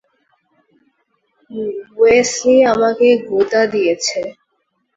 Wesley 1.97 2.55
আমাকে 2.73 3.07
গুঁতা 3.27 3.61
দিয়েছে। 3.73 4.19